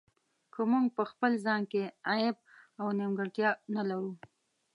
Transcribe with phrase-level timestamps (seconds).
[0.53, 2.35] که موږ په خپل ځان کې عیب
[2.81, 4.11] او نیمګړتیا نه لرو.